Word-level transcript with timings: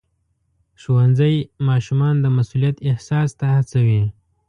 ښوونځی 0.81 1.35
ماشومان 1.67 2.15
د 2.21 2.25
مسؤلیت 2.37 2.77
احساس 2.89 3.29
ته 3.39 3.45
هڅوي. 3.55 4.03